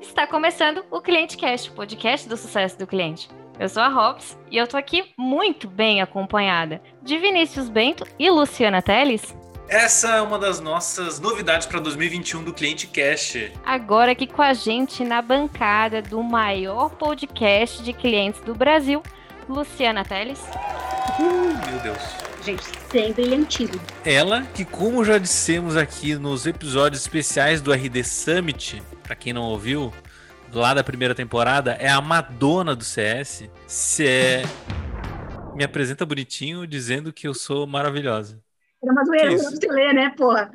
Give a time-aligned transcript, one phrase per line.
[0.00, 3.28] Está começando o Cliente Cast, o podcast do sucesso do cliente.
[3.58, 8.30] Eu sou a Robs e eu tô aqui muito bem acompanhada de Vinícius Bento e
[8.30, 9.34] Luciana Teles.
[9.68, 13.52] Essa é uma das nossas novidades para 2021 do Cliente Cast.
[13.66, 19.02] Agora aqui com a gente na bancada do maior podcast de clientes do Brasil,
[19.48, 20.40] Luciana Teles.
[21.18, 22.28] Uh, meu Deus.
[22.44, 23.80] Gente, sem brilhantismo.
[24.04, 29.44] Ela, que como já dissemos aqui nos episódios especiais do RD Summit, para quem não
[29.44, 29.90] ouviu,
[30.52, 33.48] lá da primeira temporada, é a Madonna do CS.
[33.66, 34.42] Se é...
[35.54, 38.38] me apresenta bonitinho dizendo que eu sou maravilhosa.
[38.82, 40.50] Era uma zoeira pra você ler, né, porra?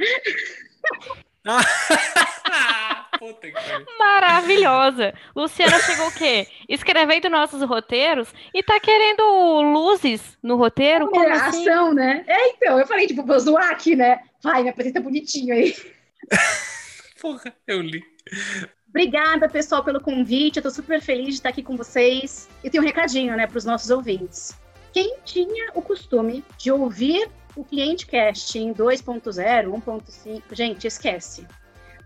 [3.18, 3.88] Puta que pariu.
[4.00, 5.14] Maravilhosa.
[5.36, 6.48] Luciana chegou o quê?
[6.70, 9.24] Escrevendo nossos roteiros e tá querendo
[9.74, 11.08] luzes no roteiro?
[11.10, 11.68] Como É, assim?
[11.68, 12.24] ação, né?
[12.28, 14.20] É, então, eu falei, tipo, vou zoar aqui, né?
[14.44, 15.74] Vai, me apresenta bonitinho aí.
[17.24, 18.04] Porra, eu li.
[18.90, 20.58] Obrigada, pessoal, pelo convite.
[20.58, 22.50] Eu tô super feliz de estar aqui com vocês.
[22.62, 24.60] E tem um recadinho, né, para os nossos ouvintes.
[24.92, 31.48] Quem tinha o costume de ouvir o Cliente Cast em 2.0, 1.5, gente, esquece.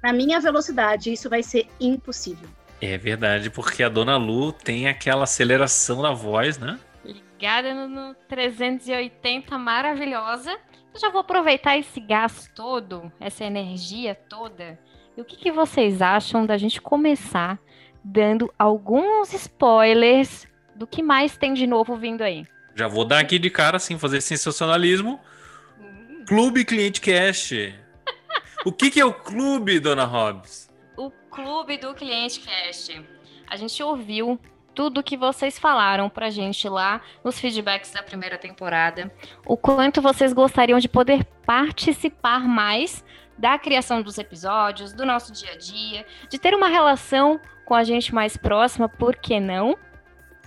[0.03, 2.47] Na minha velocidade, isso vai ser impossível.
[2.79, 6.79] É verdade, porque a Dona Lu tem aquela aceleração na voz, né?
[7.03, 10.51] Ligada no, no 380, maravilhosa.
[10.93, 14.79] Eu já vou aproveitar esse gás todo, essa energia toda.
[15.17, 17.59] E o que, que vocês acham da gente começar
[18.03, 22.45] dando alguns spoilers do que mais tem de novo vindo aí?
[22.75, 25.19] Já vou dar aqui de cara, assim, fazer sensacionalismo.
[26.27, 27.73] Clube Cliente Cast.
[28.63, 30.67] O que, que é o clube, Dona Hobbs?
[30.97, 33.01] o Clube do Cliente Cast.
[33.47, 34.39] A gente ouviu
[34.73, 39.11] tudo que vocês falaram pra gente lá nos feedbacks da primeira temporada.
[39.45, 43.03] O quanto vocês gostariam de poder participar mais
[43.37, 47.83] da criação dos episódios, do nosso dia a dia, de ter uma relação com a
[47.83, 49.77] gente mais próxima, por que não?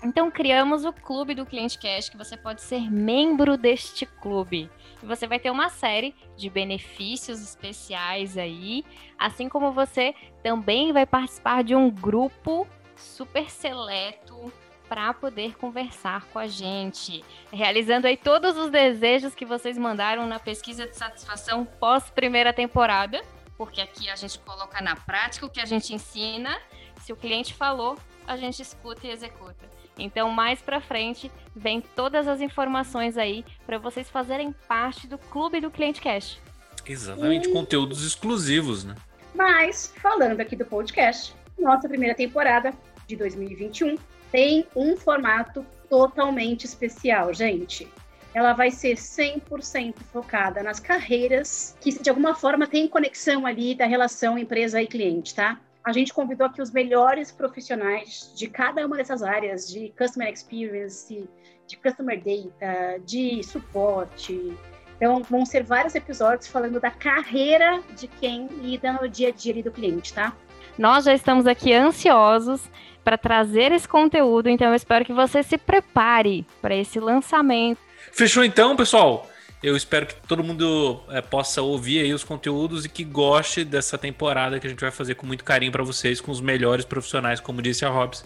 [0.02, 4.70] Então criamos o Clube do Cliente Cast, que você pode ser membro deste clube.
[5.02, 8.82] E você vai ter uma série de benefícios especiais aí,
[9.18, 14.50] assim como você também vai participar de um grupo super seleto
[14.90, 20.40] para poder conversar com a gente, realizando aí todos os desejos que vocês mandaram na
[20.40, 23.22] pesquisa de satisfação pós primeira temporada,
[23.56, 26.58] porque aqui a gente coloca na prática o que a gente ensina.
[27.02, 27.96] Se o cliente falou,
[28.26, 29.70] a gente escuta e executa.
[29.96, 35.60] Então, mais para frente, vem todas as informações aí para vocês fazerem parte do clube
[35.60, 36.40] do Cliente Cash.
[36.84, 38.96] Exatamente, conteúdos exclusivos, né?
[39.36, 42.72] Mas, falando aqui do podcast, nossa primeira temporada
[43.06, 43.96] de 2021
[44.30, 47.88] tem um formato totalmente especial, gente.
[48.32, 53.86] Ela vai ser 100% focada nas carreiras que, de alguma forma, têm conexão ali da
[53.86, 55.58] relação empresa e cliente, tá?
[55.82, 61.28] A gente convidou aqui os melhores profissionais de cada uma dessas áreas, de Customer Experience,
[61.66, 64.56] de Customer Data, de suporte.
[64.96, 69.62] Então, vão ser vários episódios falando da carreira de quem lida no dia a dia
[69.62, 70.36] do cliente, tá?
[70.78, 72.62] Nós já estamos aqui ansiosos
[73.04, 77.78] para trazer esse conteúdo, então eu espero que você se prepare para esse lançamento.
[78.12, 79.28] Fechou então, pessoal?
[79.62, 83.98] Eu espero que todo mundo é, possa ouvir aí os conteúdos e que goste dessa
[83.98, 87.40] temporada que a gente vai fazer com muito carinho para vocês, com os melhores profissionais,
[87.40, 88.24] como disse a Hobbs.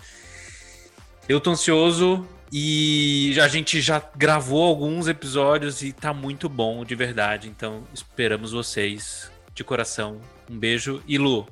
[1.28, 6.84] Eu tô ansioso e já- a gente já gravou alguns episódios e tá muito bom,
[6.84, 7.48] de verdade.
[7.48, 10.20] Então esperamos vocês de coração.
[10.48, 11.48] Um beijo e Lu,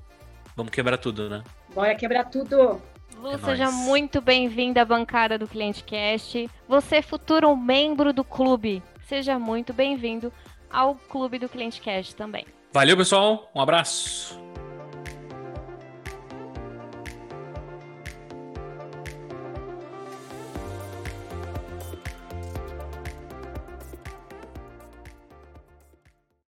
[0.55, 1.43] vamos quebrar tudo, né?
[1.75, 2.81] Bora quebrar tudo!
[3.23, 3.77] Lu, É seja nóis.
[3.87, 6.51] muito bem-vinda à bancada do Cliente Cast.
[6.69, 10.33] Você, futuro membro do clube, seja muito bem-vindo
[10.71, 12.45] ao clube do Cliente Cast também.
[12.73, 13.49] Valeu, pessoal.
[13.55, 14.37] Um abraço.